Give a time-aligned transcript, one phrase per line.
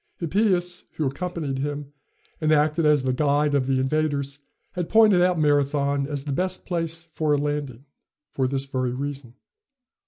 [0.17, 1.93] Hippias, who accompanied him,
[2.41, 4.39] and acted as the guide of the invaders,
[4.71, 7.85] had pointed out Marathon as the best place for a landing,
[8.31, 9.35] for this very reason.